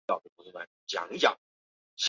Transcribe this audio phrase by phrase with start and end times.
[0.01, 0.59] 马岭竹为禾本科簕竹属下
[1.07, 1.37] 的一个种。